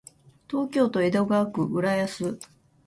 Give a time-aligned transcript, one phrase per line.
[0.49, 2.39] 東京都江戸川区浦安